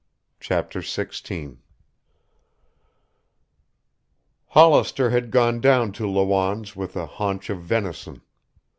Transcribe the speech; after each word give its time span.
CHAPTER 0.39 0.79
XVI 0.79 1.57
Hollister 4.47 5.11
had 5.11 5.29
gone 5.29 5.59
down 5.61 5.91
to 5.91 6.07
Lawanne's 6.07 6.75
with 6.75 6.95
a 6.95 7.05
haunch 7.05 7.51
of 7.51 7.61
venison. 7.61 8.23